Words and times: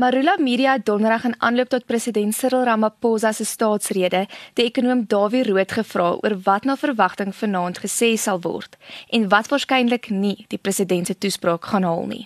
Marula 0.00 0.36
Media 0.38 0.72
het 0.72 0.86
donderdag 0.86 1.24
in 1.24 1.34
aanloop 1.38 1.68
tot 1.68 1.84
president 1.84 2.34
Cyril 2.34 2.62
Ramaphosa 2.64 3.32
se 3.36 3.44
staatsrede 3.44 4.22
die 4.56 4.64
ekonom 4.64 5.02
Dawie 5.12 5.42
Rood 5.44 5.74
gevra 5.76 6.06
oor 6.22 6.34
wat 6.46 6.64
na 6.64 6.76
verwagting 6.80 7.34
vanaand 7.36 7.82
gesê 7.82 8.08
sal 8.22 8.40
word 8.46 8.78
en 9.18 9.26
wat 9.34 9.50
waarskynlik 9.52 10.08
nie 10.22 10.46
die 10.54 10.60
president 10.62 11.10
se 11.10 11.18
toespraak 11.18 11.68
gaan 11.72 11.84
haal 11.84 12.06
nie. 12.08 12.22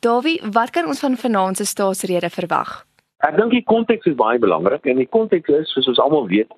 Dawie, 0.00 0.38
wat 0.56 0.72
kan 0.72 0.88
ons 0.88 1.02
van 1.04 1.18
vanaand 1.24 1.60
se 1.60 1.66
staatsrede 1.68 2.30
verwag? 2.38 2.72
Ek 3.28 3.36
dink 3.36 3.52
die 3.52 3.66
konteks 3.74 4.08
is 4.08 4.16
baie 4.16 4.40
belangrik 4.40 4.88
en 4.88 5.02
die 5.02 5.10
konteks 5.18 5.52
is 5.58 5.74
soos 5.74 5.92
ons 5.92 6.00
almal 6.00 6.24
weet 6.30 6.48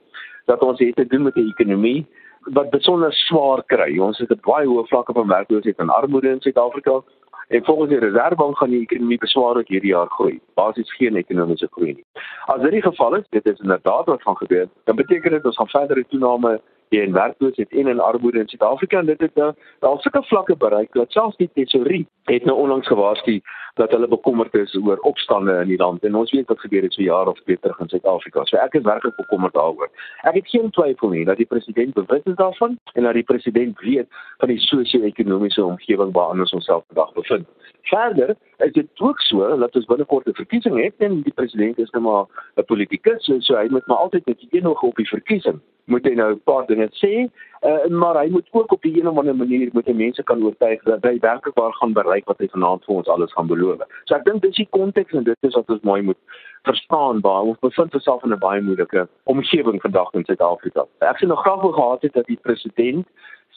dat 0.46 0.62
ons 0.62 0.78
het 0.78 0.94
te 0.94 1.08
doen 1.10 1.26
met 1.26 1.34
'n 1.36 1.50
ekonomie 1.56 2.06
wat 2.54 2.70
besonder 2.70 3.12
swaar 3.26 3.64
kry. 3.66 3.98
Ons 3.98 4.18
het 4.18 4.30
'n 4.30 4.40
baie 4.46 4.66
hoë 4.66 4.86
vlakke 4.94 5.12
van 5.12 5.26
werkloosheid 5.26 5.78
en 5.78 5.90
armoede 5.90 6.30
in 6.30 6.40
Suid-Afrika. 6.40 7.02
En 7.48 7.64
volgens 7.64 7.88
die 7.88 7.98
Reservebank 7.98 8.56
gaan 8.56 8.70
die 8.70 8.80
ekonomie 8.80 9.18
beswaarlik 9.18 9.68
hierdie 9.68 9.90
jaar 9.90 10.06
groei. 10.06 10.40
Basies 10.54 10.94
geen 10.94 11.16
ekonomiese 11.16 11.68
groei 11.70 11.92
nie. 11.92 12.04
As 12.46 12.60
dit 12.60 12.70
die 12.70 12.82
geval 12.82 13.14
is, 13.14 13.26
dit 13.30 13.46
is 13.46 13.58
inderdaad 13.58 14.06
wat 14.06 14.22
gaan 14.22 14.36
gebeur, 14.36 14.68
dan 14.84 14.96
beteken 14.96 15.30
dit 15.30 15.44
ons 15.44 15.56
gaan 15.56 15.68
verdere 15.68 16.04
toename 16.08 16.60
in 17.00 17.12
werkloosheid 17.12 17.72
en 17.72 17.86
in 17.86 18.00
armoede 18.00 18.38
in 18.38 18.48
Suid-Afrika 18.48 18.98
en 18.98 19.06
dit 19.06 19.20
het 19.20 19.34
nou 19.34 19.52
al 19.78 19.98
sulke 20.00 20.22
vlakke 20.22 20.56
bereik 20.56 20.92
dat 20.92 21.10
selfs 21.10 21.36
die 21.36 21.50
tesorie 21.54 22.06
het 22.24 22.44
nou 22.44 22.56
onlangs 22.58 22.86
gewaarsku 22.86 23.40
dat 23.74 23.90
hulle 23.90 24.08
bekommerd 24.08 24.54
is 24.54 24.74
oor 24.76 24.96
opstande 24.96 25.52
in 25.60 25.68
die 25.68 25.78
land 25.78 26.04
en 26.04 26.14
ons 26.14 26.30
weet 26.30 26.48
wat 26.48 26.60
gebeur 26.60 26.82
het 26.82 26.92
so 26.92 27.02
jaar 27.02 27.28
of 27.28 27.40
twee 27.40 27.58
terug 27.60 27.78
in 27.80 27.88
Suid-Afrika. 27.88 28.44
So 28.44 28.56
ek 28.56 28.74
is 28.74 28.84
werklik 28.84 29.16
bekommerd 29.16 29.54
daaroor. 29.54 29.88
Ek 30.28 30.34
het 30.34 30.48
geen 30.48 30.70
twyfel 30.70 31.08
nie 31.14 31.24
dat 31.24 31.40
die 31.40 31.48
president 31.48 31.94
bewus 31.94 32.24
is 32.24 32.36
daarvan 32.36 32.78
en 32.92 33.08
dat 33.08 33.16
die 33.16 33.26
president 33.32 33.80
weet 33.80 34.08
van 34.38 34.52
die 34.52 34.60
sosio-ekonomiese 34.60 35.64
omgewing 35.64 36.12
waarin 36.12 36.44
ons 36.44 36.52
onsself 36.52 36.84
vandag 36.92 37.12
bevind. 37.12 37.48
Verder 37.82 38.36
is 38.56 38.72
dit 38.72 39.00
ook 39.00 39.20
so 39.20 39.56
dat 39.56 39.76
ons 39.76 39.90
binnekort 39.94 40.28
'n 40.28 40.40
verkiesing 40.44 40.82
het 40.82 40.94
en 40.98 41.22
die 41.22 41.32
president 41.32 41.78
is 41.78 41.90
nou 41.90 42.02
maar 42.04 42.24
'n 42.56 42.64
politikus 42.64 43.24
so, 43.24 43.40
so 43.40 43.56
hy 43.56 43.68
moet 43.70 43.86
maar 43.86 43.96
altyd 43.96 44.26
met 44.26 44.38
die 44.38 44.48
een 44.50 44.66
oog 44.66 44.82
op 44.82 44.96
die 44.96 45.08
verkiesing 45.08 45.60
moet 45.84 46.04
hy 46.04 46.14
nou 46.14 46.32
'n 46.32 46.40
paar 46.44 46.66
dinge 46.66 46.81
sê, 46.90 47.28
uh, 47.62 47.86
maar 47.90 48.16
hy 48.20 48.28
moet 48.30 48.48
ook 48.50 48.72
op 48.72 48.84
'n 48.84 48.98
een 48.98 49.08
of 49.08 49.18
ander 49.18 49.36
manier 49.36 49.68
met 49.72 49.84
die 49.84 49.94
mense 49.94 50.22
kan 50.22 50.44
oortuig 50.44 50.82
dat 50.82 51.02
hy 51.02 51.18
werklik 51.18 51.54
waar 51.54 51.72
gaan 51.72 51.92
bereik 51.92 52.24
wat 52.24 52.38
hy 52.38 52.48
vanaand 52.48 52.84
vir 52.84 52.94
ons 52.94 53.08
alles 53.08 53.32
gaan 53.32 53.46
beloof. 53.46 53.78
So 54.04 54.14
ek 54.14 54.24
dink 54.24 54.42
dis 54.42 54.56
die 54.56 54.68
konteks 54.70 55.12
en 55.12 55.24
dit 55.24 55.36
is 55.40 55.54
wat 55.54 55.70
ons 55.70 55.82
mooi 55.82 56.02
moet 56.02 56.18
verstaan 56.62 57.20
waar 57.20 57.42
ons 57.42 57.58
bevind 57.58 57.94
onsself 57.94 58.22
in 58.22 58.32
'n 58.32 58.38
baie 58.38 58.60
moeilike 58.60 59.08
omgewing 59.24 59.80
vandag 59.80 60.12
in 60.12 60.24
Suid-Afrika. 60.24 60.86
Ek 60.98 61.18
sien 61.18 61.28
nog 61.28 61.40
graag 61.40 61.60
wou 61.60 61.72
gehad 61.72 62.02
het 62.02 62.12
dat 62.12 62.26
die 62.26 62.38
president 62.42 63.06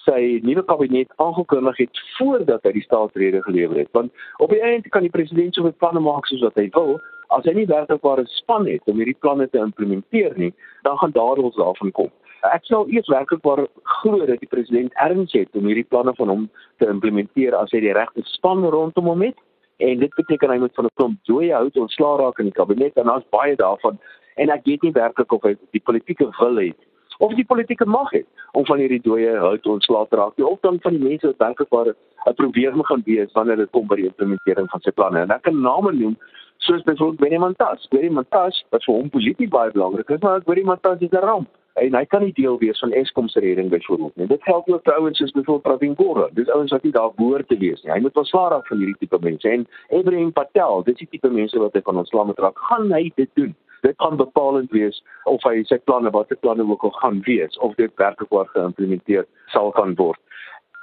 sy 0.06 0.40
nuwe 0.46 0.64
kabinet 0.64 1.12
aangekondig 1.16 1.78
het 1.78 2.02
voordat 2.18 2.64
hy 2.64 2.76
die 2.78 2.86
staatsrede 2.86 3.42
gelewer 3.46 3.82
het 3.82 3.92
want 3.98 4.14
op 4.44 4.54
die 4.54 4.62
einde 4.62 4.90
kan 4.94 5.06
die 5.06 5.14
president 5.14 5.56
soveel 5.56 5.76
planne 5.82 6.04
maak 6.04 6.28
soos 6.30 6.44
wat 6.46 6.58
hy 6.60 6.68
wil 6.78 7.00
as 7.38 7.48
hy 7.50 7.56
nie 7.58 7.70
werklik 7.72 8.06
'n 8.06 8.28
span 8.38 8.68
het 8.70 8.86
om 8.86 9.02
hierdie 9.02 9.22
planne 9.26 9.50
te 9.50 9.60
implementeer 9.60 10.38
nie 10.38 10.54
dan 10.84 10.98
gaan 10.98 11.16
daaroor 11.18 11.52
daarvan 11.58 11.92
kom 11.92 12.12
ek 12.54 12.66
sou 12.70 12.86
eers 12.92 13.10
werklik 13.12 13.44
waar 13.44 13.66
glo 14.02 14.26
dat 14.26 14.40
die 14.40 14.50
president 14.52 14.94
erns 14.94 15.34
het 15.34 15.50
om 15.54 15.68
hierdie 15.70 15.88
planne 15.90 16.14
van 16.16 16.30
hom 16.30 16.50
te 16.78 16.88
implementeer 16.88 17.56
as 17.56 17.72
hy 17.72 17.80
die 17.80 17.94
regte 17.94 18.24
span 18.32 18.64
rondom 18.64 19.12
hom 19.12 19.22
het 19.22 19.38
en 19.78 20.00
dit 20.00 20.16
beteken 20.16 20.52
hy 20.52 20.58
moet 20.64 20.76
van 20.76 20.86
'n 20.86 20.96
klomp 20.96 21.18
dooie 21.30 21.54
hout 21.54 21.78
ontslaa 21.78 22.18
raak 22.18 22.40
in 22.40 22.52
die 22.52 22.60
kabinet 22.60 22.98
en 22.98 23.12
daar's 23.12 23.30
baie 23.30 23.56
daarvan 23.56 24.00
en 24.36 24.50
ek 24.50 24.66
weet 24.66 24.84
nie 24.84 24.92
werklik 24.92 25.32
of 25.32 25.44
hy 25.44 25.56
die 25.72 25.84
politieke 25.84 26.30
wil 26.40 26.56
het 26.56 26.80
of 27.20 27.34
die 27.36 27.46
politieke 27.46 27.86
mag 27.86 28.10
het 28.12 28.28
om 28.52 28.66
van 28.66 28.78
hierdie 28.78 29.02
dooie 29.02 29.38
hout 29.38 29.66
ontslae 29.66 30.08
te 30.10 30.16
raak. 30.16 30.36
Die 30.36 30.48
opdan 30.48 30.80
van 30.84 30.96
die 30.98 31.04
mense 31.04 31.28
wat 31.28 31.38
werklik 31.38 31.70
waar 31.70 31.94
'n 32.26 32.34
probleem 32.34 32.84
gaan 32.84 33.02
wees 33.06 33.32
wanneer 33.32 33.56
dit 33.56 33.72
kom 33.72 33.88
by 33.88 33.96
die 33.96 34.06
implementering 34.12 34.70
van 34.70 34.82
sy 34.82 34.92
planne. 34.92 35.20
En 35.20 35.32
ek 35.32 35.42
kan 35.42 35.62
name 35.62 35.92
noem 35.92 36.18
soos 36.58 36.84
byvoorbeeld 36.84 37.20
Benny 37.20 37.38
Montas. 37.38 37.88
Benny 37.88 38.10
Montas 38.10 38.66
wat 38.70 38.84
vir 38.84 38.96
hom 38.96 39.10
polities 39.10 39.50
baie 39.50 39.72
belangrik 39.72 40.10
is, 40.10 40.20
maar 40.20 40.42
Benny 40.42 40.64
Montas 40.64 41.00
is 41.00 41.12
'n 41.12 41.26
ramp 41.26 41.48
en 41.82 41.96
hy 41.98 42.06
kan 42.12 42.24
nie 42.24 42.34
deel 42.34 42.58
wees 42.62 42.80
van 42.80 42.94
Eskom 42.96 43.28
se 43.28 43.40
redding 43.44 43.70
byvoorbeeld 43.70 44.16
nie. 44.16 44.28
Dit 44.28 44.44
geld 44.44 44.70
ook 44.72 44.84
vir 44.84 44.96
ouens 44.96 45.18
soos 45.18 45.32
byvoorbeeld 45.32 45.66
Pravin 45.68 45.96
Gordhan. 45.96 46.34
Dis 46.34 46.50
ouens 46.50 46.72
wat 46.72 46.84
nie 46.84 46.92
daar 46.96 47.12
behoort 47.16 47.48
te 47.48 47.58
wees 47.58 47.84
nie. 47.84 47.92
Hy 47.92 48.00
moet 48.00 48.18
ontslaa 48.24 48.50
raak 48.54 48.68
van 48.68 48.78
hierdie 48.78 48.98
tipe 49.04 49.20
mense 49.22 49.50
en 49.50 49.68
Ibrahim 49.90 50.32
Patel, 50.32 50.84
dis 50.88 50.98
die 51.04 51.10
tipe 51.12 51.30
mense 51.30 51.60
wat 51.60 51.76
hy 51.76 51.84
van 51.84 52.04
ontslaa 52.04 52.24
moet 52.32 52.40
raak. 52.40 52.60
Gaan 52.70 52.92
hy 52.96 53.12
dit 53.16 53.30
doen? 53.34 53.56
dit 53.86 53.96
kan 54.02 54.18
bepalend 54.18 54.72
wees 54.74 55.04
of 55.30 55.44
hy 55.46 55.60
sy 55.70 55.78
planne 55.90 56.10
wat 56.14 56.32
sy 56.32 56.38
planne 56.42 56.66
ook 56.66 56.84
al 56.88 56.94
gaan 57.02 57.20
wees 57.28 57.58
of 57.66 57.76
dit 57.78 57.92
werklik 58.02 58.32
waar 58.34 58.50
geïmplementeer 58.54 59.28
sal 59.54 59.70
kan 59.78 59.94
word. 60.00 60.18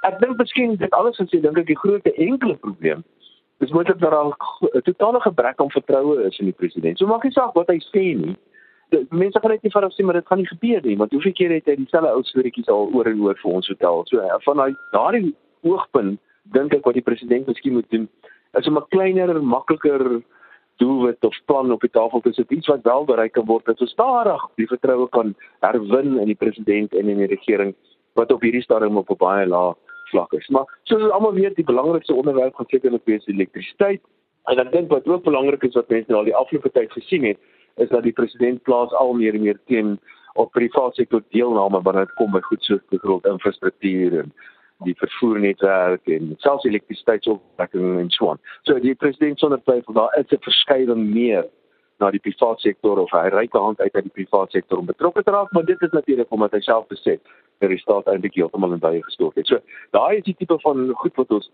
Ek 0.07 0.21
dink 0.23 0.39
miskien 0.39 0.77
dit 0.79 0.95
alles 0.99 1.19
wat 1.19 1.35
jy 1.35 1.43
dink 1.43 1.59
ek 1.63 1.71
die 1.71 1.79
groot 1.79 2.07
enkele 2.13 2.55
probleem 2.63 3.03
is 3.63 3.71
moontlik 3.75 4.01
dat 4.03 4.11
daar 4.11 4.31
'n 4.31 4.83
totale 4.87 5.21
gebrek 5.21 5.61
aan 5.61 5.71
vertroue 5.71 6.23
is 6.27 6.39
in 6.39 6.51
die 6.51 6.59
president. 6.61 6.99
So 6.99 7.07
maak 7.07 7.25
nie 7.25 7.33
saak 7.33 7.55
wat 7.55 7.69
hy 7.69 7.79
sê 7.79 8.07
nie. 8.19 8.37
Mense 9.11 9.41
gaan 9.41 9.51
net 9.51 9.63
nie 9.63 9.73
van 9.73 9.91
sê 9.91 10.05
maar 10.05 10.15
dit 10.15 10.27
gaan 10.27 10.39
nie 10.39 10.49
gebeur 10.49 10.83
nie 10.85 10.97
want 10.97 11.13
hoeveel 11.13 11.33
keer 11.33 11.51
het 11.51 11.67
hy 11.67 11.77
dieselfde 11.77 12.11
ou 12.13 12.23
storieetjies 12.29 12.69
al 12.69 12.91
oor 12.93 13.09
en 13.09 13.21
oor 13.21 13.39
vir 13.41 13.53
ons 13.53 13.67
vertel. 13.67 14.05
So 14.07 14.21
van 14.45 14.77
daardie 14.93 15.35
oogpunt 15.63 16.21
dink 16.53 16.75
ek 16.75 16.85
wat 16.85 16.99
die 16.99 17.07
president 17.07 17.47
miskien 17.47 17.79
moet 17.79 17.91
doen 17.91 18.09
is 18.59 18.69
om 18.69 18.77
'n 18.77 18.89
kleiner, 18.91 19.43
makliker 19.43 20.23
doelwit 20.77 21.25
of 21.25 21.37
plan 21.45 21.73
op 21.73 21.81
die 21.81 21.91
tafel 21.91 22.21
te 22.21 22.33
sit 22.33 22.51
iets 22.51 22.67
wat 22.67 22.83
wel 22.83 23.05
bereik 23.05 23.33
kan 23.33 23.47
word 23.47 23.65
dat 23.65 23.81
ons 23.81 23.91
stadig 23.91 24.43
die 24.57 24.67
vertroue 24.67 25.09
kan 25.09 25.35
herwin 25.61 26.19
in 26.19 26.27
die 26.27 26.41
president 26.45 26.95
en 26.95 27.09
in 27.09 27.23
die 27.23 27.31
regering 27.31 27.75
wat 28.19 28.33
op 28.33 28.43
hierdie 28.43 28.63
stadium 28.63 28.97
op 28.97 29.11
'n 29.11 29.17
baie 29.17 29.47
lae 29.47 29.75
vlak 30.11 30.33
is. 30.33 30.49
Maar 30.49 30.67
soos 30.83 31.11
almal 31.11 31.35
weet, 31.35 31.57
die 31.57 31.65
belangrikste 31.65 32.15
onderwerp 32.15 32.55
gaan 32.55 32.67
sekerlik 32.69 33.05
wees 33.05 33.27
elektrisiteit. 33.27 34.01
En 34.51 34.59
ek 34.59 34.73
dink 34.73 34.91
wat 34.91 35.09
ook 35.09 35.25
belangrik 35.25 35.63
is 35.63 35.75
wat 35.75 35.89
mense 35.89 36.11
nou 36.11 36.19
al 36.19 36.31
die 36.31 36.37
afgelope 36.37 36.71
tyd 36.71 36.93
gesien 36.93 37.25
het, 37.25 37.39
is 37.77 37.89
dat 37.89 38.03
die 38.03 38.13
president 38.13 38.63
plaas 38.63 38.93
al 38.93 39.13
meer 39.13 39.35
en 39.35 39.43
meer 39.43 39.61
teen 39.67 39.99
op 40.35 40.53
private 40.53 40.95
sektor 40.95 41.23
deelname 41.31 41.83
wanneer 41.83 42.07
dit 42.07 42.15
kom 42.15 42.33
by 42.33 42.41
goed 42.41 42.65
soos 42.65 42.81
grond 43.05 43.27
infrastruktuur 43.27 44.19
en 44.23 44.33
die 44.85 44.95
vervoernetwerk 44.99 46.07
en 46.11 46.35
selfs 46.43 46.65
elektrisiteitsopwekking 46.65 47.99
en 48.01 48.11
so 48.11 48.31
aan. 48.31 48.41
So 48.63 48.79
die 48.81 48.95
president 48.95 49.39
sonder 49.39 49.61
twyfel 49.63 49.95
daar 49.95 50.17
is 50.19 50.33
'n 50.33 50.43
verskywing 50.43 51.13
meer 51.15 51.47
na 51.99 52.11
die 52.11 52.21
private 52.21 52.61
sektor 52.61 52.99
of 52.99 53.11
hy 53.11 53.29
reik 53.29 53.53
hand 53.53 53.81
uit 53.81 53.95
uit 53.95 54.05
die 54.05 54.17
private 54.25 54.51
sektor 54.51 54.79
om 54.79 54.87
betrokke 54.87 55.23
te 55.23 55.31
raak, 55.31 55.53
maar 55.53 55.65
dit 55.65 55.83
is 55.83 55.91
natuurlik 55.91 56.31
omdat 56.31 56.53
hy 56.53 56.61
self 56.61 56.87
besê 56.87 57.19
dat 57.59 57.71
die 57.71 57.79
staat 57.79 58.07
eintlik 58.07 58.35
heeltemal 58.35 58.73
in 58.73 58.83
baie 58.83 59.03
gestort 59.03 59.39
het. 59.39 59.47
So 59.47 59.61
daai 59.91 60.17
is 60.17 60.25
die 60.25 60.37
tipe 60.39 60.59
van 60.59 60.91
goed 60.95 61.17
wat 61.17 61.31
ons 61.31 61.51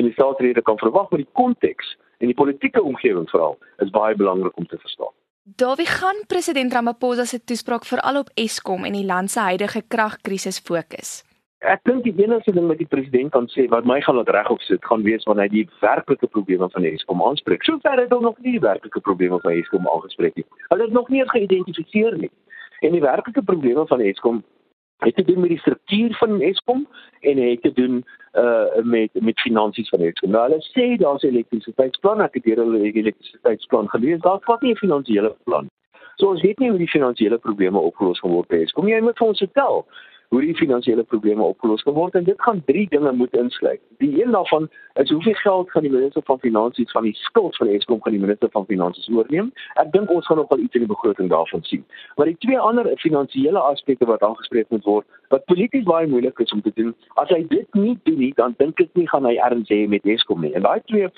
in 0.00 0.04
die 0.04 0.12
staatsrede 0.12 0.62
kan 0.62 0.78
verwag, 0.78 1.10
maar 1.10 1.20
die 1.20 1.32
konteks 1.32 1.96
en 2.18 2.26
die 2.26 2.36
politieke 2.36 2.82
omgewing 2.82 3.28
veral 3.30 3.58
is 3.84 3.90
baie 3.90 4.14
belangrik 4.14 4.56
om 4.56 4.66
te 4.66 4.78
verstaan. 4.78 5.12
Dawie 5.56 5.86
gaan 5.86 6.26
president 6.26 6.72
Ramaphosa 6.72 7.24
se 7.24 7.44
toespraak 7.44 7.84
veral 7.84 8.18
op 8.18 8.28
Eskom 8.34 8.84
en 8.84 8.92
die 8.92 9.04
land 9.04 9.30
se 9.30 9.40
huidige 9.40 9.82
kragkrisis 9.88 10.60
fokus. 10.60 11.24
Ek 11.58 11.80
dink 11.88 12.04
die 12.04 12.14
enigste 12.22 12.52
ding 12.54 12.68
wat 12.70 12.78
die 12.78 12.86
president 12.86 13.32
kan 13.34 13.48
sê 13.50 13.64
wat 13.72 13.88
my 13.88 13.98
gaan 14.04 14.20
laat 14.20 14.30
regop 14.36 14.62
sit, 14.62 14.84
gaan 14.86 15.02
wees 15.02 15.26
wanneer 15.26 15.48
hy 15.48 15.64
die 15.64 15.80
werklike 15.80 16.28
probleme 16.36 16.68
van 16.70 16.86
Eskom 16.92 17.24
aanspreek. 17.26 17.66
Sover 17.66 17.98
het 17.98 18.14
hulle 18.14 18.28
nog 18.28 18.38
nie 18.38 18.54
die 18.58 18.62
werklike 18.62 19.02
probleme 19.08 19.40
van 19.42 19.56
Eskom 19.56 19.90
aangespreek 19.90 20.38
nie. 20.38 20.46
Hulle 20.68 20.86
het 20.86 20.94
nog 20.94 21.10
nie 21.10 21.24
eens 21.24 21.34
geïdentifiseer 21.34 22.20
nie. 22.20 22.30
En 22.86 22.94
die 22.94 23.02
werklike 23.02 23.42
probleme 23.42 23.86
van 23.90 24.06
Eskom 24.06 24.44
het 25.02 25.16
te 25.16 25.24
doen 25.24 25.40
met 25.40 25.56
die 25.56 25.62
struktuur 25.64 26.14
van 26.20 26.40
Eskom 26.40 26.86
en 27.20 27.42
het 27.42 27.62
te 27.66 27.72
doen 27.72 28.04
uh 28.34 28.82
met 28.82 29.10
met 29.12 29.40
finansies 29.40 29.88
van 29.88 30.00
Eskom. 30.00 30.30
Nou 30.30 30.42
hulle 30.48 30.62
sê 30.62 30.96
daar's 30.96 31.22
'n 31.22 31.26
elektrisiteitsplan, 31.26 32.20
ek 32.20 32.34
het 32.34 32.44
hier 32.44 32.56
hulle 32.56 32.92
elektrisiteitsplan 32.92 33.88
gelees, 33.88 34.20
daar's 34.20 34.44
wat 34.44 34.62
nie 34.62 34.72
'n 34.72 34.76
finansiële 34.84 35.36
plan. 35.44 35.68
So 36.16 36.28
ons 36.28 36.42
weet 36.42 36.58
nie 36.58 36.68
hoe 36.68 36.78
die 36.78 36.88
finansiële 36.88 37.38
probleme 37.38 37.78
opgelos 37.78 38.20
gaan 38.20 38.30
word 38.30 38.48
by 38.48 38.56
Eskom. 38.56 38.88
Jy 38.88 39.00
moet 39.00 39.18
vir 39.18 39.26
ons 39.26 39.38
vertel 39.38 39.86
hoe 40.30 40.40
die 40.40 40.54
finansiële 40.54 41.02
probleme 41.02 41.42
opgelos 41.42 41.82
kan 41.82 41.94
word 41.94 42.14
en 42.14 42.24
dit 42.24 42.42
gaan 42.42 42.62
drie 42.66 42.84
dinge 42.88 43.10
moet 43.18 43.32
insluit. 43.34 43.80
Die 43.98 44.22
een 44.22 44.30
daarvan 44.30 44.68
is 45.02 45.10
hoeveel 45.10 45.34
geld 45.34 45.70
gaan 45.70 45.82
die 45.82 45.90
minister 45.90 46.22
van 46.24 46.38
finansies 46.38 46.90
van 46.90 47.02
die 47.02 47.14
skuld 47.18 47.56
van 47.56 47.66
Eskom 47.66 48.02
gaan 48.02 48.14
die 48.14 48.20
minister 48.22 48.50
van 48.50 48.66
finansies 48.68 49.08
oorneem? 49.10 49.48
Ek 49.82 49.90
dink 49.92 50.10
ons 50.14 50.26
gaan 50.26 50.38
nog 50.38 50.52
wel 50.52 50.62
iets 50.62 50.78
in 50.78 50.84
die 50.84 50.92
begroting 50.92 51.30
daarvan 51.32 51.64
sien. 51.66 51.82
Maar 52.16 52.30
die 52.30 52.36
twee 52.38 52.58
ander 52.58 52.86
finansiële 53.02 53.58
aspekte 53.58 54.06
wat 54.06 54.22
aangespreek 54.22 54.70
moet 54.70 54.86
word, 54.86 55.06
wat 55.34 55.44
polities 55.50 55.88
baie 55.88 56.06
moeilik 56.06 56.38
is 56.38 56.54
om 56.54 56.62
te 56.62 56.72
doen, 56.74 56.94
as 57.22 57.32
hy 57.34 57.40
dit 57.50 57.74
nie 57.74 57.96
doen 58.02 58.18
nie, 58.18 58.30
dan 58.38 58.54
dink 58.62 58.78
ek 58.80 58.94
nie 58.94 59.08
gaan 59.10 59.26
hy 59.26 59.34
erns 59.48 59.72
hê 59.74 59.80
met 59.90 60.06
Eskom 60.06 60.46
nie. 60.46 60.52
En 60.54 60.62
daai 60.62 60.78
twee 60.92 61.08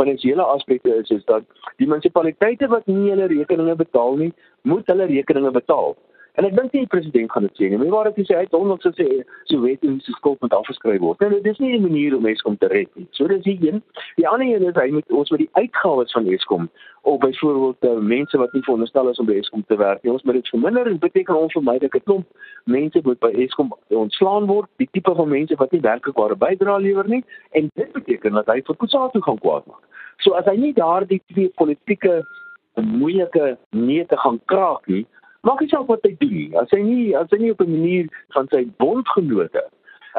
finansiële 0.00 0.48
aspekte 0.54 0.94
is 0.96 1.12
is 1.12 1.24
dat 1.28 1.44
die 1.76 1.90
munisipaliteite 1.90 2.72
wat 2.72 2.88
nie 2.88 3.10
hulle 3.10 3.28
rekeninge 3.34 3.76
betaal 3.84 4.16
nie, 4.16 4.32
moet 4.62 4.88
hulle 4.88 5.10
rekeninge 5.12 5.52
betaal. 5.60 5.92
En 6.40 6.46
ek 6.48 6.54
dink 6.56 6.72
nie 6.72 6.86
die 6.86 6.88
president 6.88 7.32
gaan 7.32 7.44
dit 7.44 7.58
sê 7.60 7.68
nie. 7.68 7.78
Maar 7.78 8.08
het 8.08 8.16
hy 8.16 8.24
sê 8.24 8.36
hy 8.38 8.44
het 8.46 8.54
honderd 8.56 8.86
sê 8.96 9.06
so 9.50 9.60
weet 9.60 9.82
hoe 9.84 9.98
se 10.00 10.14
skuld 10.16 10.40
moet 10.40 10.54
afgeskryf 10.56 11.02
word. 11.02 11.20
Nou 11.20 11.40
dis 11.44 11.58
nie 11.60 11.76
'n 11.76 11.82
manier 11.82 12.16
om 12.16 12.26
Eskom 12.26 12.56
te 12.56 12.70
red 12.72 12.88
nie. 12.96 13.06
So 13.10 13.26
dis 13.28 13.42
die 13.44 13.58
een. 13.60 13.82
Die 14.16 14.28
ander 14.28 14.46
een 14.48 14.64
is 14.64 14.74
hy 14.74 14.88
moet 14.90 15.12
ons 15.12 15.30
met 15.30 15.40
die 15.44 15.50
uitgawes 15.52 16.12
van 16.12 16.26
Eskom 16.26 16.70
of 17.02 17.18
byvoorbeeld 17.18 17.84
uh, 17.84 17.98
mense 17.98 18.38
wat 18.38 18.52
nie 18.52 18.62
veronderstel 18.62 19.08
is 19.08 19.18
om 19.18 19.26
by 19.26 19.36
Eskom 19.36 19.64
te 19.66 19.76
werk 19.76 20.02
nie. 20.02 20.12
Ons 20.12 20.22
moet 20.22 20.34
dit 20.34 20.48
verminder 20.48 20.86
en 20.86 20.98
beteken 20.98 21.36
onvermydelik 21.36 21.94
'n 21.94 22.02
klomp 22.04 22.26
mense 22.64 23.00
moet 23.02 23.18
by 23.18 23.32
Eskom 23.44 23.76
ontslaan 23.88 24.46
word. 24.46 24.68
Die 24.76 24.88
tipe 24.90 25.14
van 25.14 25.28
mense 25.28 25.54
wat 25.56 25.72
nie 25.72 25.80
werklikbare 25.80 26.36
bydrae 26.36 26.80
lewer 26.80 27.08
nie 27.08 27.24
en 27.50 27.70
dit 27.74 27.92
beteken 27.92 28.32
dat 28.32 28.46
hy 28.46 28.62
vir 28.62 28.76
Kusatu 28.76 29.20
gaan 29.20 29.38
kwaad 29.38 29.66
maak. 29.66 29.84
So 30.18 30.32
as 30.32 30.44
hy 30.44 30.56
nie 30.56 30.72
daardie 30.72 31.20
twee 31.26 31.48
politieke 31.48 32.24
moeilike 32.74 33.58
nee 33.70 34.06
te 34.06 34.16
gaan 34.16 34.40
kraak 34.44 34.86
nie, 34.86 35.06
maak 35.46 35.60
nie 35.60 35.68
saak 35.68 35.88
wat 35.90 36.04
hy 36.06 36.14
doen 36.20 36.34
nie. 36.34 36.50
As 36.58 36.70
hy 36.74 36.82
nie 36.86 37.16
as 37.18 37.30
hy 37.30 37.38
nie 37.42 37.52
op 37.54 37.60
'n 37.60 37.70
manier 37.70 38.08
van 38.34 38.48
sy 38.50 38.64
bondgenote 38.78 39.64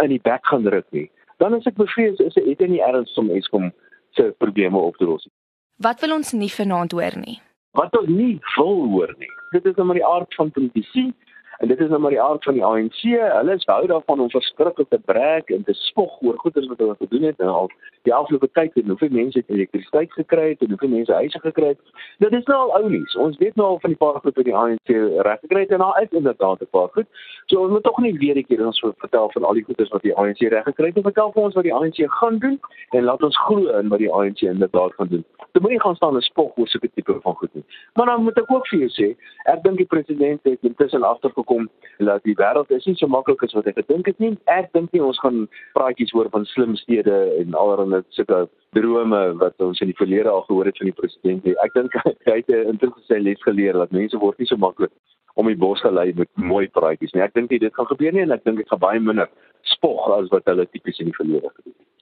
in 0.04 0.10
die 0.10 0.24
bek 0.24 0.46
gaan 0.46 0.64
druk 0.64 0.86
nie, 0.92 1.10
dan 1.38 1.56
is 1.56 1.68
ek 1.68 1.75
bevrees 1.75 2.20
is 2.20 2.34
dit 2.34 2.70
nie 2.70 2.81
erns 2.81 3.18
om 3.18 3.30
Eskom 3.30 3.72
se 4.16 4.34
probleme 4.38 4.78
op 4.78 4.98
te 4.98 5.06
los 5.06 5.25
nie. 5.25 5.34
Wat 5.78 6.02
wil 6.02 6.14
ons 6.14 6.34
nie 6.34 6.52
vanaand 6.52 6.92
hoor 6.92 7.18
nie? 7.18 7.40
Wat 7.74 7.98
ons 7.98 8.08
nie 8.08 8.40
wil 8.56 8.88
hoor 8.94 9.14
nie. 9.18 9.31
Dit 9.52 9.66
is 9.66 9.75
nou 9.75 9.86
maar 9.86 9.98
die 9.98 10.06
aard 10.06 10.34
van 10.36 10.52
politisie. 10.52 11.14
En 11.60 11.68
dit 11.68 11.80
is 11.80 11.90
nou 11.90 12.00
maar 12.00 12.14
die 12.14 12.22
aard 12.22 12.44
van 12.44 12.54
die 12.54 12.66
ANC. 12.66 13.02
Hulle 13.02 13.56
is 13.56 13.66
hou 13.66 13.88
daarvan 13.88 14.20
om 14.20 14.30
verskriklik 14.30 14.90
te 14.90 15.00
breek 15.00 15.50
en 15.50 15.64
te 15.64 15.74
spog 15.74 16.22
oor 16.22 16.38
wat 16.86 16.98
hulle 17.00 17.10
gedoen 17.10 17.28
het 17.30 17.40
en 17.40 17.48
al 17.48 17.72
die 18.04 18.14
afgelope 18.14 18.50
tyd 18.52 18.74
het 18.74 18.88
hoeveel 18.88 19.12
mense 19.12 19.40
het 19.40 19.50
elektrisiteit 19.50 20.12
gekry 20.12 20.50
het 20.50 20.62
en 20.62 20.74
hoeveel 20.74 20.90
mense 20.90 21.14
huise 21.14 21.40
gekry 21.40 21.68
het. 21.68 21.80
Dit 22.20 22.34
is 22.34 22.44
nou 22.52 22.58
al 22.60 22.74
ou 22.80 22.90
nuus. 22.90 23.16
Ons 23.16 23.38
weet 23.40 23.56
nou 23.56 23.68
al 23.68 23.80
van 23.80 23.94
die 23.94 24.00
paar 24.00 24.20
goed 24.20 24.36
wat 24.36 24.48
die 24.50 24.56
ANC 24.56 24.92
reg 25.28 25.40
gekry 25.46 25.64
het 25.64 25.72
en 25.72 25.84
daar 25.86 26.02
is 26.02 26.12
inderdaad 26.12 26.62
'n 26.62 26.72
paar 26.72 26.90
goed. 26.98 27.08
So 27.46 27.62
ons 27.62 27.72
moet 27.72 27.84
tog 27.84 27.98
nie 27.98 28.18
weer 28.18 28.36
'n 28.38 28.44
keer 28.44 28.66
ons 28.66 28.84
vertel 28.98 29.30
van 29.32 29.44
al 29.44 29.54
die 29.54 29.64
goeders 29.64 29.90
wat 29.90 30.02
die 30.02 30.16
ANC 30.16 30.40
reg 30.40 30.64
gekry 30.64 30.92
het. 30.92 31.00
Vertel 31.04 31.32
vir 31.32 31.44
ons 31.44 31.56
wat 31.56 31.64
die 31.64 31.74
ANC 31.74 32.00
gaan 32.20 32.38
doen 32.38 32.60
en 32.90 33.04
laat 33.04 33.24
ons 33.24 33.38
glo 33.38 33.80
in 33.80 33.88
wat 33.88 34.00
die 34.00 34.12
ANC 34.12 34.42
inderdaad 34.42 34.94
gaan 34.94 35.08
doen. 35.08 35.26
Dit 35.52 35.62
moet 35.62 35.72
nie 35.72 35.82
gaan 35.82 35.96
staan 35.96 36.16
en 36.16 36.22
spog 36.22 36.52
oor 36.58 36.68
so 36.68 36.80
'n 36.82 36.90
tipe 36.96 37.20
van 37.22 37.36
goed 37.36 37.54
nie. 37.54 37.64
Maar 37.94 38.06
dan 38.06 38.24
moet 38.24 38.38
ek 38.38 38.52
ook 38.52 38.68
vir 38.68 38.80
jou 38.80 38.90
sê, 38.90 39.16
ek 39.46 39.64
dink 39.64 39.78
die 39.78 39.86
president 39.86 40.40
het 40.44 40.60
intussen 40.62 41.04
agtergekom 41.04 41.54
kom 41.54 41.70
dat 41.98 42.24
die 42.24 42.36
wêreld 42.36 42.72
is 42.72 42.86
nie 42.86 42.96
so 42.96 43.08
maklik 43.08 43.44
as 43.44 43.54
wat 43.58 43.68
ek 43.70 43.78
gedink 43.82 44.10
het 44.10 44.20
nie. 44.24 44.34
Ek 44.52 44.72
dink 44.74 44.92
nie 44.96 45.04
ons 45.04 45.20
gaan 45.20 45.46
praatjies 45.78 46.14
hoor 46.16 46.30
van 46.34 46.46
slim 46.46 46.73
stede 46.75 47.16
en 47.40 47.54
allerlei 47.54 48.02
sulke 48.10 48.48
drome 48.78 49.22
wat 49.42 49.62
ons 49.62 49.81
in 49.81 49.92
die 49.92 49.98
verlede 49.98 50.30
al 50.30 50.46
gehoor 50.48 50.66
het 50.66 50.78
van 50.78 50.90
die 50.90 50.98
president. 50.98 51.48
Ek 51.66 51.74
dink 51.78 51.98
hy 52.30 52.38
het 52.42 52.50
'n 52.50 52.75
interessante 52.75 53.20
les 53.20 53.42
geleer 53.48 53.74
dat 53.74 53.92
mense 53.92 54.18
word 54.18 54.38
nie 54.38 54.50
so 54.50 54.58
maklik 54.58 54.92
om 55.36 55.48
die 55.50 55.58
bos 55.58 55.81
gelei 55.81 56.14
met 56.16 56.30
mooi 56.36 56.68
praatjies 56.70 57.14
nie. 57.14 57.24
Ek 57.24 57.34
dink 57.34 57.50
dit 57.50 57.74
gaan 57.74 57.90
gebeur 57.90 58.14
nie 58.14 58.25
en 58.25 58.31
ek 58.31 58.44
dink 58.44 58.58
dit 58.58 58.70
gaan 58.70 58.80
baie 58.80 59.00
minder 59.00 59.30
spog 59.62 60.10
as 60.20 60.30
wat 60.30 60.46
hulle 60.46 60.68
tipies 60.70 61.00
in 61.00 61.10
die 61.10 61.18
verlede 61.18 61.50
gedoen 61.50 61.74
het. 61.78 61.94